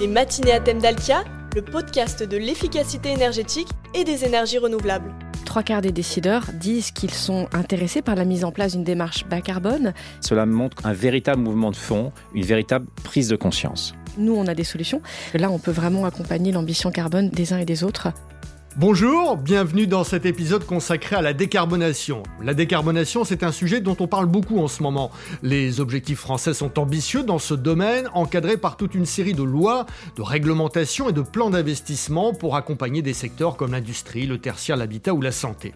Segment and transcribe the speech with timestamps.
[0.00, 5.12] Les matinées à thème d'Alkia, le podcast de l'efficacité énergétique et des énergies renouvelables.
[5.44, 9.26] Trois quarts des décideurs disent qu'ils sont intéressés par la mise en place d'une démarche
[9.26, 9.92] bas carbone.
[10.22, 13.94] Cela montre un véritable mouvement de fond, une véritable prise de conscience.
[14.16, 15.02] Nous, on a des solutions.
[15.34, 18.08] Là, on peut vraiment accompagner l'ambition carbone des uns et des autres.
[18.76, 22.22] Bonjour, bienvenue dans cet épisode consacré à la décarbonation.
[22.40, 25.10] La décarbonation, c'est un sujet dont on parle beaucoup en ce moment.
[25.42, 29.86] Les objectifs français sont ambitieux dans ce domaine, encadrés par toute une série de lois,
[30.16, 35.14] de réglementations et de plans d'investissement pour accompagner des secteurs comme l'industrie, le tertiaire, l'habitat
[35.14, 35.74] ou la santé.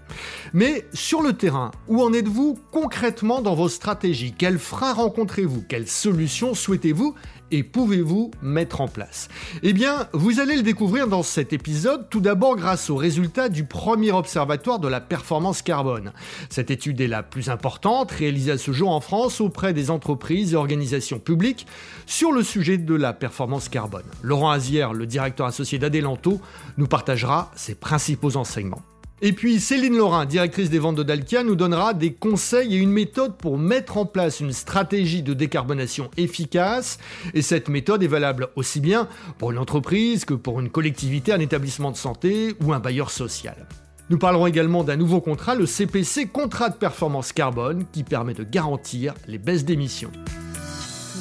[0.52, 4.34] Mais sur le terrain, où en êtes-vous concrètement dans vos stratégies?
[4.38, 5.64] Quels freins rencontrez-vous?
[5.68, 7.16] Quelles solutions souhaitez-vous
[7.50, 9.28] et pouvez-vous mettre en place?
[9.62, 13.64] Eh bien, vous allez le découvrir dans cet épisode, tout d'abord grâce aux résultats du
[13.64, 16.12] premier observatoire de la performance carbone.
[16.50, 20.52] Cette étude est la plus importante réalisée à ce jour en France auprès des entreprises
[20.52, 21.66] et organisations publiques
[22.06, 24.04] sur le sujet de la performance carbone.
[24.22, 26.40] Laurent Azière, le directeur associé d'Adelanto,
[26.76, 28.82] nous partagera ses principaux enseignements.
[29.22, 32.90] Et puis Céline Laurin, directrice des ventes de Dalkia, nous donnera des conseils et une
[32.90, 36.98] méthode pour mettre en place une stratégie de décarbonation efficace.
[37.32, 41.40] Et cette méthode est valable aussi bien pour une entreprise que pour une collectivité, un
[41.40, 43.68] établissement de santé ou un bailleur social.
[44.10, 48.44] Nous parlerons également d'un nouveau contrat, le CPC, contrat de performance carbone, qui permet de
[48.44, 50.12] garantir les baisses d'émissions.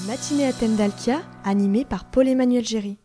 [0.08, 2.98] Matinée à thème d'Alkia, animée par Paul-Emmanuel Géry.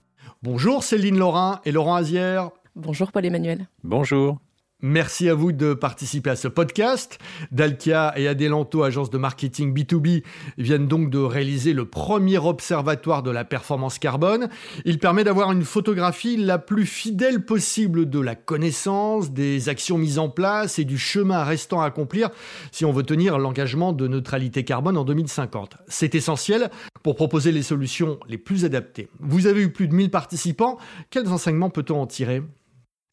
[0.43, 2.51] Bonjour Céline Laurin et Laurent Azière.
[2.75, 3.69] Bonjour Paul-Emmanuel.
[3.85, 4.39] Bonjour.
[4.81, 7.19] Merci à vous de participer à ce podcast.
[7.51, 10.23] Dalkia et Adelanto, agence de marketing B2B,
[10.57, 14.49] viennent donc de réaliser le premier observatoire de la performance carbone.
[14.85, 20.21] Il permet d'avoir une photographie la plus fidèle possible de la connaissance, des actions mises
[20.21, 22.31] en place et du chemin restant à accomplir
[22.71, 25.77] si on veut tenir l'engagement de neutralité carbone en 2050.
[25.89, 26.71] C'est essentiel
[27.03, 29.09] pour proposer les solutions les plus adaptées.
[29.19, 30.79] Vous avez eu plus de 1000 participants.
[31.11, 32.45] Quels enseignements peut-on en tirer?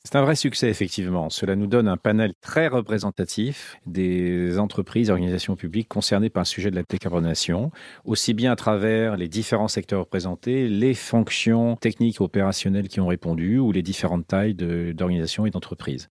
[0.06, 1.32] C'est un vrai succès, effectivement.
[1.32, 6.45] Cela nous donne un panel très représentatif des entreprises et organisations publiques concernées par le
[6.45, 7.71] sujet de la décarbonation,
[8.04, 13.08] aussi bien à travers les différents secteurs représentés, les fonctions techniques et opérationnelles qui ont
[13.08, 16.10] répondu, ou les différentes tailles d'organisations et d'entreprises.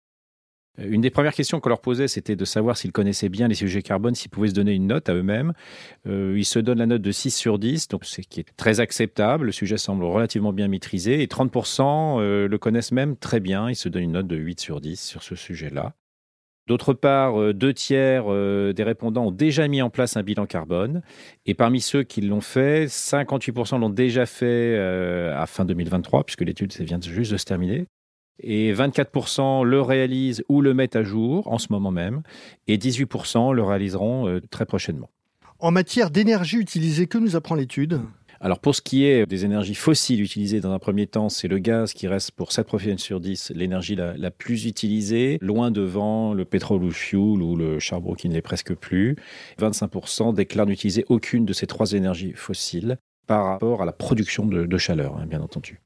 [0.78, 3.54] Euh, une des premières questions qu'on leur posait, c'était de savoir s'ils connaissaient bien les
[3.54, 5.52] sujets carbone, s'ils pouvaient se donner une note à eux-mêmes.
[6.06, 8.80] Euh, ils se donnent la note de 6 sur 10, donc ce qui est très
[8.80, 9.46] acceptable.
[9.46, 11.22] Le sujet semble relativement bien maîtrisé.
[11.22, 13.68] Et 30% euh, le connaissent même très bien.
[13.68, 15.94] Ils se donnent une note de 8 sur 10 sur ce sujet-là.
[16.66, 21.00] D'autre part, deux tiers des répondants ont déjà mis en place un bilan carbone.
[21.46, 26.70] Et parmi ceux qui l'ont fait, 58% l'ont déjà fait à fin 2023, puisque l'étude
[26.80, 27.86] vient juste de se terminer
[28.40, 32.22] et 24% le réalisent ou le mettent à jour en ce moment même,
[32.66, 35.10] et 18% le réaliseront euh, très prochainement.
[35.58, 38.00] En matière d'énergie utilisée, que nous apprend l'étude?
[38.40, 41.58] Alors pour ce qui est des énergies fossiles utilisées dans un premier temps, c'est le
[41.58, 46.44] gaz qui reste pour 7 professionnels sur 10 l'énergie la, plus utilisée, loin devant le
[46.44, 49.16] pétrole ou le fuel ou le charbon qui ne l'est presque plus.
[49.58, 54.78] 25% déclarent n'utiliser aucune de ces trois énergies fossiles par rapport à la production de,
[54.78, 55.80] chaleur, hein, bien entendu.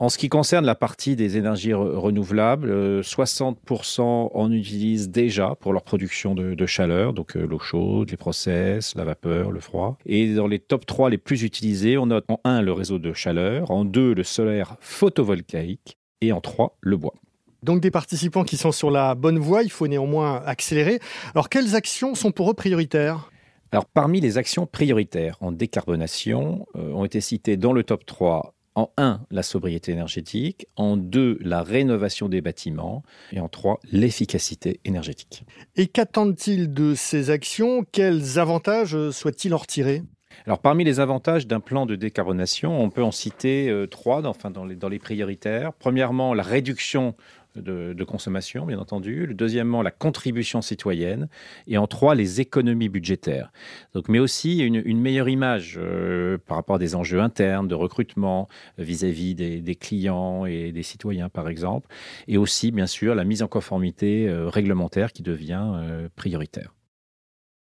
[0.00, 5.72] En ce qui concerne la partie des énergies renouvelables, 60% euh, en utilisent déjà pour
[5.72, 9.96] leur production de, chaleur, donc euh, l'eau chaude, les process, la vapeur, le froid.
[10.04, 13.12] Et dans les top 3 les plus utilisés, on note en 1 le réseau de
[13.12, 17.14] chaleur, en 2 le solaire photovoltaïque et en 3 le bois.
[17.62, 20.98] Donc des participants qui sont sur la bonne voie, il faut néanmoins accélérer.
[21.34, 23.30] Alors quelles actions sont pour eux prioritaires?
[23.70, 28.54] Alors, parmi les actions prioritaires en décarbonation, euh, ont été citées dans le top 3
[28.74, 33.02] en un, la sobriété énergétique, en deux, la rénovation des bâtiments,
[33.32, 35.44] et en trois, l'efficacité énergétique.
[35.76, 37.84] Et qu'attendent-ils de ces actions?
[37.92, 40.02] Quels avantages souhaitent-ils en retirer?
[40.46, 44.50] Alors, parmi les avantages d'un plan de décarbonation, on peut en citer euh, trois enfin,
[44.50, 45.72] dans, les, dans les prioritaires.
[45.72, 47.14] Premièrement, la réduction
[47.56, 49.26] de, consommation, bien entendu.
[49.26, 51.28] Le deuxièmement, la contribution citoyenne.
[51.66, 53.52] Et en trois, les économies budgétaires.
[53.94, 58.48] Donc, mais aussi une, meilleure image euh, par rapport à des enjeux internes de recrutement
[58.78, 61.88] vis-à-vis des, clients et des citoyens, par exemple.
[62.28, 66.74] Et aussi, bien sûr, la mise en conformité euh, réglementaire qui devient euh, prioritaire.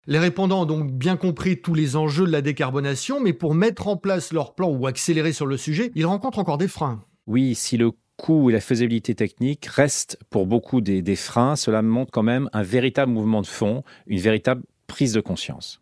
[0.06, 3.88] Les répondants ont donc bien compris tous les enjeux de la décarbonation, mais pour mettre
[3.88, 7.05] en place leur plan ou accélérer sur le sujet, ils rencontrent encore des freins.
[7.26, 11.56] Oui, si le coût et la faisabilité technique restent pour beaucoup des, freins.
[11.56, 15.81] Cela montre quand même un véritable mouvement de fond, une véritable prise de conscience.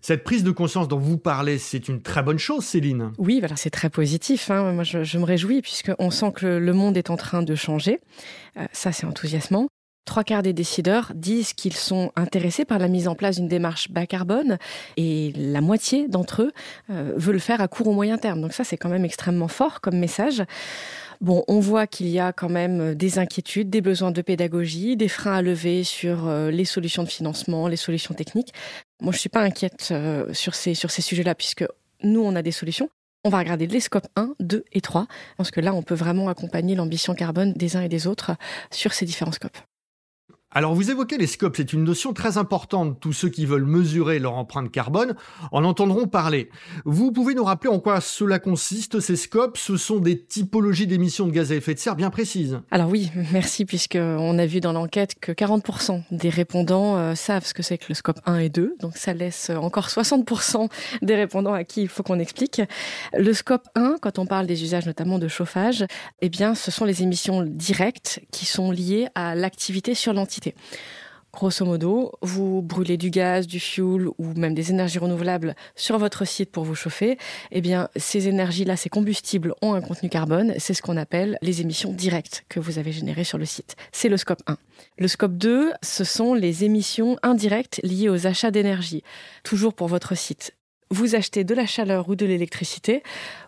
[0.00, 3.12] Cette prise de conscience dont vous parlez, c'est une très bonne chose, Céline.
[3.18, 4.50] Oui, voilà, c'est très positif.
[4.50, 4.72] Hein.
[4.72, 8.00] Moi, je, me réjouis puisqu'on sent que le monde est en train de changer.
[8.56, 9.68] Euh, ça, c'est enthousiasmant.
[10.04, 13.88] Trois quarts des décideurs disent qu'ils sont intéressés par la mise en place d'une démarche
[13.90, 14.58] bas carbone
[14.96, 16.52] et la moitié d'entre eux
[16.90, 18.40] euh, veut le faire à court ou moyen terme.
[18.40, 20.42] Donc ça, c'est quand même extrêmement fort comme message.
[21.20, 25.06] Bon, on voit qu'il y a quand même des inquiétudes, des besoins de pédagogie, des
[25.06, 28.52] freins à lever sur euh, les solutions de financement, les solutions techniques.
[29.00, 31.64] Moi, je suis pas inquiète euh, sur ces, sur ces sujets-là puisque
[32.02, 32.90] nous, on a des solutions.
[33.24, 35.06] On va regarder les scopes 1, 2 et 3,
[35.36, 38.32] parce que là, on peut vraiment accompagner l'ambition carbone des uns et des autres
[38.72, 39.58] sur ces différents scopes.
[40.54, 43.00] Alors vous évoquez les scopes, c'est une notion très importante.
[43.00, 45.14] Tous ceux qui veulent mesurer leur empreinte carbone
[45.50, 46.50] en entendront parler.
[46.84, 49.56] Vous pouvez nous rappeler en quoi cela consiste, ces scopes?
[49.56, 52.60] Ce sont des typologies d'émissions de gaz à effet de serre bien précises.
[52.70, 57.54] Alors oui, merci, puisqu'on a vu dans l'enquête que 40% des répondants euh, savent ce
[57.54, 58.76] que c'est que le scope 1 et 2.
[58.78, 60.68] Donc ça laisse encore 60%
[61.00, 62.60] des répondants à qui il faut qu'on explique.
[63.16, 65.86] Le scope 1, quand on parle des usages notamment de chauffage,
[66.20, 70.41] eh bien ce sont les émissions directes qui sont liées à l'activité sur l'entité.
[71.34, 76.26] Grosso modo, vous brûlez du gaz, du fuel ou même des énergies renouvelables sur votre
[76.26, 77.16] site pour vous chauffer.
[77.50, 80.52] Eh bien, ces énergies-là, ces combustibles ont un contenu carbone.
[80.58, 83.76] C'est ce qu'on appelle les émissions directes que vous avez générées sur le site.
[83.92, 84.58] C'est le scope 1.
[84.98, 89.02] Le scope 2, ce sont les émissions indirectes liées aux achats d'énergie.
[89.42, 90.54] Toujours pour votre site
[90.92, 93.02] vous achetez de la chaleur ou de l'électricité,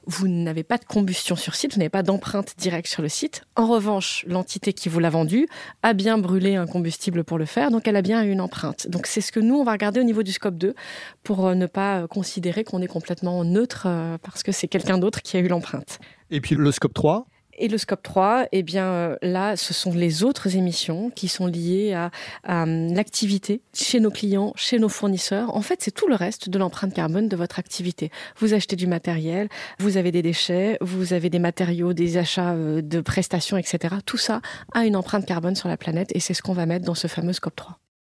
[0.06, 3.42] vous n'avez pas de combustion sur site, vous n'avez pas d'empreinte directe sur le site.
[3.54, 5.46] En revanche, l'entité qui vous l'a vendu
[5.82, 8.88] a bien brûlé un combustible pour le faire, donc elle a bien une empreinte.
[8.88, 10.74] Donc c'est ce que nous, on va regarder au niveau du scope 2
[11.22, 14.96] pour euh, ne pas euh, considérer qu'on est complètement neutre euh, parce que c'est quelqu'un
[14.96, 15.98] d'autre qui a eu l'empreinte.
[16.30, 17.26] Et puis le scope 3
[17.58, 21.46] et le scope 3, eh bien euh, là, ce sont les autres émissions qui sont
[21.46, 22.10] liées à,
[22.48, 25.54] hum, l'activité chez nos clients, chez nos fournisseurs.
[25.54, 28.10] En fait, c'est tout le reste de l'empreinte carbone de votre activité.
[28.38, 29.48] Vous achetez du matériel,
[29.78, 33.96] vous avez des déchets, vous avez des matériaux, des achats euh, de prestations, etc.
[34.04, 34.40] Tout ça
[34.74, 37.06] a une empreinte carbone sur la planète et c'est ce qu'on va mettre dans ce
[37.06, 37.78] fameux scope 3.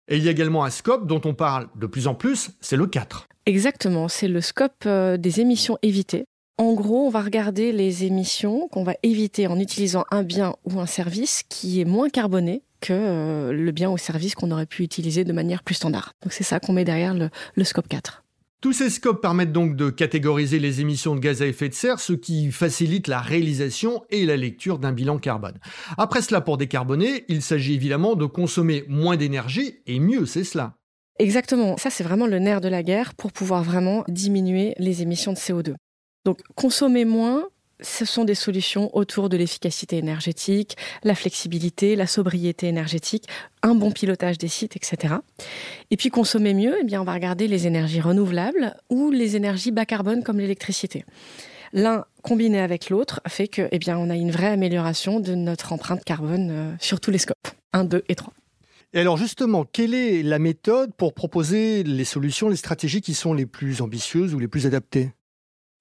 [0.08, 2.76] Et il y a également un scope dont on parle de plus en plus, c'est
[2.76, 3.26] le 4.
[3.46, 6.24] Exactement, c'est le scope euh, des émissions évitées.
[6.56, 10.78] En gros, on va regarder les émissions qu'on va éviter en utilisant un bien ou
[10.78, 14.84] un service qui est moins carboné que euh, le bien ou service qu'on aurait pu
[14.84, 16.12] utiliser de manière plus standard.
[16.22, 18.22] Donc c'est ça qu'on met derrière le, scope 4.
[18.60, 21.98] Tous ces scopes permettent donc de catégoriser les émissions de gaz à effet de serre,
[21.98, 25.58] ce qui facilite la réalisation et la lecture d'un bilan carbone.
[25.98, 30.74] Après cela, pour décarboner, il s'agit évidemment de consommer moins d'énergie, et mieux c'est cela.
[31.18, 35.32] Exactement, ça c'est vraiment le nerf de la guerre pour pouvoir vraiment diminuer les émissions
[35.32, 35.74] de CO2.
[36.24, 37.48] Donc consommer moins,
[37.80, 43.26] ce sont des solutions autour de l'efficacité énergétique, la flexibilité, la sobriété énergétique,
[43.62, 45.14] un bon pilotage des sites, etc.
[45.90, 49.70] Et puis consommer mieux, eh bien on va regarder les énergies renouvelables ou les énergies
[49.70, 51.04] bas carbone comme l'électricité.
[51.72, 55.72] L'un combiné avec l'autre fait que, eh bien, on a une vraie amélioration de notre
[55.72, 58.32] empreinte carbone euh, sur tous les scopes, 1, 2 et 3.
[58.92, 63.34] Et alors justement, quelle est la méthode pour proposer les solutions, les stratégies qui sont
[63.34, 65.10] les plus ambitieuses ou les plus adaptées?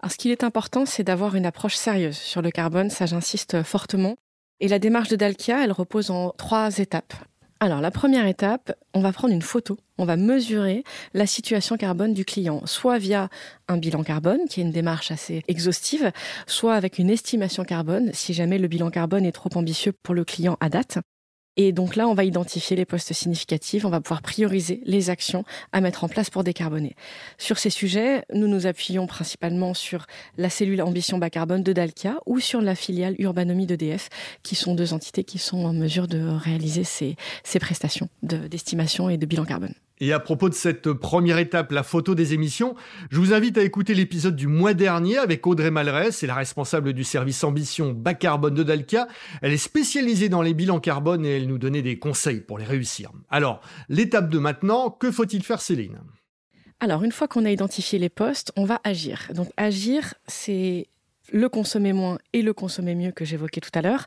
[0.04, 3.64] Alors, ce qu'il est important, c'est d'avoir une approche sérieuse sur le carbone, ça j'insiste
[3.64, 4.18] fortement.
[4.60, 7.14] Et la démarche de Dalkia, elle repose en trois étapes.
[7.62, 10.84] Alors, la première étape, on va prendre une photo, on va mesurer
[11.14, 13.30] la situation carbone du client, soit via
[13.70, 16.12] un bilan carbone, qui est une démarche assez exhaustive,
[16.48, 20.26] soit avec une estimation carbone, si jamais le bilan carbone est trop ambitieux pour le
[20.26, 21.00] client à date.
[21.56, 25.44] Et donc là, on va identifier les postes significatifs, on va pouvoir prioriser les actions
[25.72, 26.96] à mettre en place pour décarboner.
[27.38, 30.08] Sur ces sujets, nous nous appuyons principalement sur
[30.38, 34.10] la cellule ambition bas carbone de Dalkia ou sur la filiale Urbanomie d'EDF,
[34.42, 39.18] qui sont deux entités qui sont en mesure de réaliser ces, ces prestations d'estimation et
[39.18, 39.74] de bilan carbone.
[40.00, 42.76] Et à propos de cette première étape, la photo des émissions,
[43.12, 46.94] je vous invite à écouter l'épisode du mois dernier avec Audrey Malrès, c'est la responsable
[46.94, 49.08] du service ambition bas carbone de Dalca.
[49.42, 52.66] Elle est spécialisée dans les bilans carbone et elle nous donnait des conseils pour les
[52.66, 53.12] réussir.
[53.30, 56.00] Alors, l'étape de maintenant, que faut-il faire Céline?
[56.80, 59.30] Alors, une fois qu'on a identifié les postes, on va agir.
[59.34, 60.88] Donc agir, c'est
[61.32, 64.06] le consommer moins et le consommer mieux que j'évoquais tout à l'heure,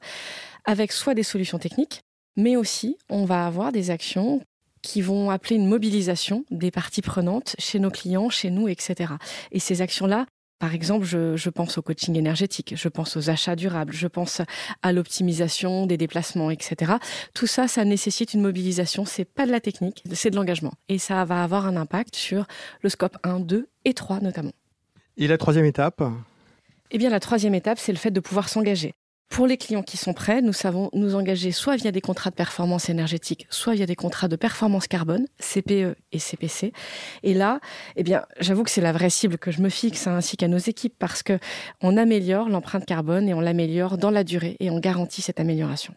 [0.64, 2.02] avec soit des solutions techniques,
[2.36, 4.42] mais aussi on va avoir des actions
[4.86, 9.14] qui vont appeler une mobilisation des parties prenantes chez nos clients, chez nous, etc.
[9.50, 10.26] Et ces actions-là,
[10.60, 14.42] par exemple, je, pense au coaching énergétique, je pense aux achats durables, je pense
[14.82, 16.92] à l'optimisation des déplacements, etc.
[17.34, 19.04] Tout ça, ça nécessite une mobilisation.
[19.04, 20.72] C'est pas de la technique, c'est de l'engagement.
[20.88, 22.46] Et ça va avoir un impact sur
[22.80, 24.52] le scope 1, 2 et 3 notamment.
[25.16, 26.00] Et la troisième étape?
[26.92, 28.94] Eh bien, la troisième étape, c'est le fait de pouvoir s'engager.
[29.28, 32.36] Pour les clients qui sont prêts, nous savons nous engager soit via des contrats de
[32.36, 36.72] performance énergétique, soit via des contrats de performance carbone, CPE et CPC.
[37.22, 37.60] Et là,
[37.96, 40.48] eh bien, j'avoue que c'est la vraie cible que je me fixe hein, ainsi qu'à
[40.48, 41.38] nos équipes parce que
[41.82, 45.94] on améliore l'empreinte carbone et on l'améliore dans la durée et on garantit cette amélioration.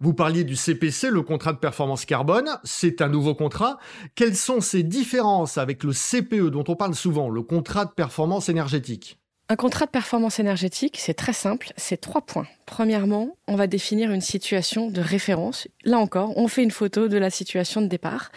[0.00, 3.78] Vous parliez du CPC, le contrat de performance carbone, c'est un nouveau contrat.
[4.14, 8.48] Quelles sont ces différences avec le CPE dont on parle souvent, le contrat de performance
[8.48, 9.18] énergétique?
[9.50, 12.46] Un contrat de performance énergétique, c'est très simple, c'est trois points.
[12.66, 15.68] Premièrement, on va définir une situation de référence.
[15.84, 18.30] Là encore, on fait une photo de la situation de départ.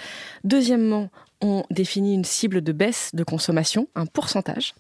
[0.45, 1.09] Deuxièmement,
[1.41, 4.73] on définit une cible de baisse de consommation, un pourcentage.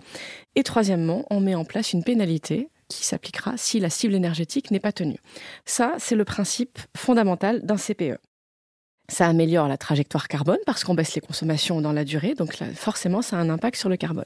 [0.55, 4.79] Et troisièmement, on met en place une pénalité qui s'appliquera si la cible énergétique n'est
[4.79, 5.19] pas tenue.
[5.65, 8.19] Ça, c'est le principe fondamental d'un CPE.
[9.11, 13.21] Ça améliore la trajectoire carbone parce qu'on baisse les consommations dans la durée, donc forcément
[13.21, 14.23] ça a un impact sur le carbone.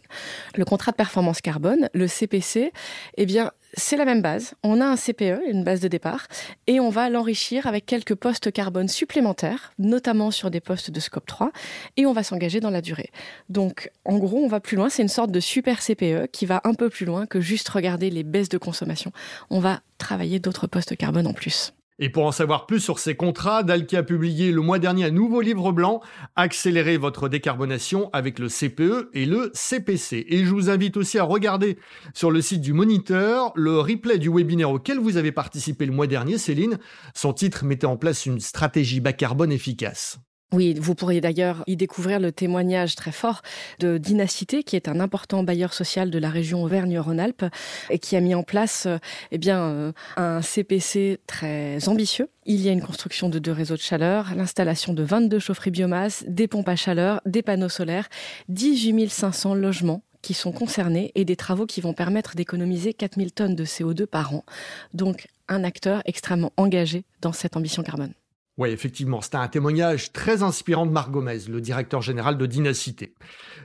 [0.53, 2.71] Le contrat de performance carbone, le CPC,
[3.17, 4.53] eh bien c'est la même base.
[4.61, 6.27] On a un CPE, une base de départ,
[6.67, 11.25] et on va l'enrichir avec quelques postes carbone supplémentaires, notamment sur des postes de scope
[11.25, 11.51] 3,
[11.97, 13.09] et on va s'engager dans la durée.
[13.49, 14.89] Donc, en gros, on va plus loin.
[14.89, 18.11] C'est une sorte de super CPE qui va un peu plus loin que juste regarder
[18.11, 19.11] les baisses de consommation.
[19.49, 21.73] On va travailler d'autres postes carbone en plus.
[21.97, 25.11] Et pour en savoir plus sur ces contrats, Dalki a publié le mois dernier un
[25.11, 26.01] nouveau livre blanc,
[26.35, 30.25] Accélérer votre décarbonation avec le CPE et le CPC.
[30.27, 31.77] Et je vous invite aussi à regarder
[32.13, 36.07] sur le site du Moniteur le replay du webinaire auquel vous avez participé le mois
[36.07, 36.79] dernier, Céline.
[37.13, 40.19] Son titre mettait en place une stratégie bas carbone efficace.
[40.55, 43.41] Oui, vous pourriez d'ailleurs y découvrir le témoignage très fort
[43.79, 47.43] de Dynacité, qui est un important bailleur social de la région Auvergne-Rhône-Alpes
[47.89, 48.97] et qui a mis en place euh,
[49.33, 52.29] eh euh, un CPC très ambitieux.
[52.45, 56.23] Il y a une construction de deux réseaux de chaleur, l'installation de 22 chaufferies biomasse,
[56.25, 58.07] des pompes à chaleur, des panneaux solaires,
[58.47, 63.55] 18 500 logements qui sont concernés et des travaux qui vont permettre d'économiser 4000 tonnes
[63.55, 64.45] de CO2 par an.
[64.93, 68.13] Donc un acteur extrêmement engagé dans cette ambition carbone.
[68.57, 73.13] Oui, effectivement, c'est un témoignage très inspirant de Marc Gomez, le directeur général de Dynacité.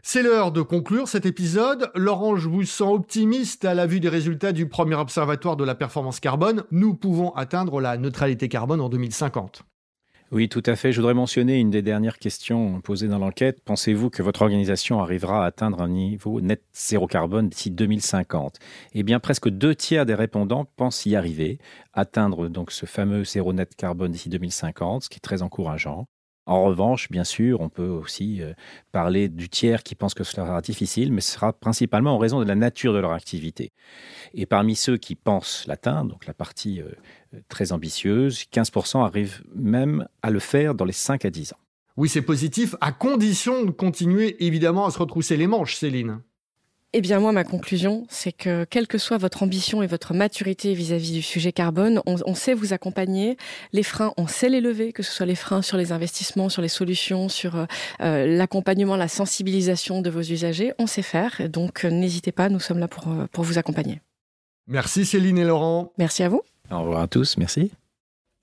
[0.02, 1.92] C'est l'heure de conclure cet épisode.
[1.94, 5.76] Laurent, je vous sens optimiste à la vue des résultats du premier observatoire de la
[5.76, 6.64] performance carbone.
[6.72, 9.62] Nous pouvons atteindre la neutralité carbone en 2050.
[10.32, 10.92] Oui, tout à fait.
[10.92, 13.60] Je voudrais mentionner une des dernières questions posées dans l'enquête.
[13.64, 18.58] Pensez-vous que votre organisation arrivera à atteindre un niveau net zéro carbone d'ici 2050
[18.92, 21.58] Eh bien, presque deux tiers des répondants pensent y arriver,
[21.94, 26.06] atteindre donc ce fameux zéro net carbone d'ici 2050, ce qui est très encourageant.
[26.46, 28.54] En revanche, bien sûr, on peut aussi euh,
[28.92, 32.40] parler du tiers qui pense que cela sera difficile, mais ce sera principalement en raison
[32.40, 33.72] de la nature de leur activité.
[34.34, 36.90] Et parmi ceux qui pensent l'atteindre, donc la partie euh,
[37.48, 41.58] très ambitieuse, 15% arrivent même à le faire dans les 5 à 10 ans.
[41.96, 46.20] Oui, c'est positif, à condition de continuer évidemment à se retrousser les manches, Céline.
[46.92, 50.74] Eh bien, moi, ma conclusion, c'est que quelle que soit votre ambition et votre maturité
[50.74, 53.36] vis-à-vis du sujet carbone, on, sait vous accompagner.
[53.72, 56.62] Les freins, on sait les lever, que ce soit les freins sur les investissements, sur
[56.62, 57.66] les solutions, sur euh,
[58.00, 60.72] euh, l'accompagnement, la sensibilisation de vos usagers.
[60.80, 61.48] On sait faire.
[61.48, 64.00] Donc, euh, n'hésitez pas, nous sommes là pour, pour vous accompagner.
[64.66, 65.92] Merci Céline et Laurent.
[65.96, 66.42] Merci à vous.
[66.72, 67.36] Au revoir à tous.
[67.36, 67.70] Merci.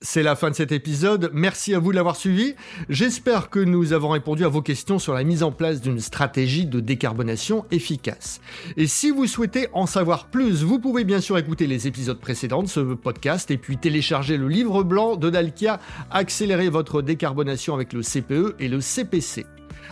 [0.00, 1.28] C'est la fin de cet épisode.
[1.34, 2.54] Merci à vous de l'avoir suivi.
[2.88, 6.66] J'espère que nous avons répondu à vos questions sur la mise en place d'une stratégie
[6.66, 8.40] de décarbonation efficace.
[8.76, 12.62] Et si vous souhaitez en savoir plus, vous pouvez bien sûr écouter les épisodes précédents
[12.62, 15.80] de ce podcast et puis télécharger le livre blanc de Dalkia,
[16.12, 19.46] Accélérer votre décarbonation avec le CPE et le CPC.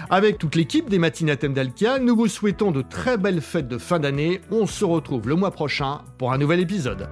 [0.09, 1.01] Avec toute l'équipe des
[1.37, 4.41] thème d'Alkia, nous vous souhaitons de très belles fêtes de fin d'année.
[4.53, 7.09] On se retrouve le mois prochain pour un nouvel épisode.